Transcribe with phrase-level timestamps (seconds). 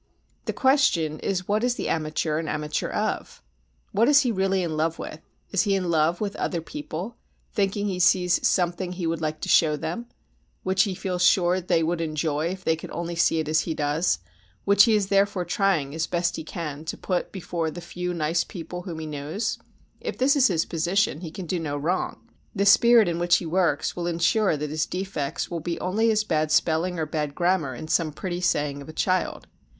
[0.45, 3.43] The question is what is the amateur an amateur of?
[3.91, 5.19] What is he really in love with?
[5.51, 7.17] Is he in love with other people,
[7.53, 10.07] thinking he sees something which he would like to show them,
[10.63, 13.75] which he feels sure they would enjoy if they could only see it as he
[13.75, 14.17] does,
[14.65, 18.43] which he is therefore trying as best he can to put before the few nice
[18.43, 19.59] people whom he knows?
[19.99, 23.45] If this is his position he can do no wrong, the spirit in which he
[23.45, 27.75] works will ensure that his defects will be only as bad spelling or bad grammar
[27.75, 29.45] in some pretty saying of a child.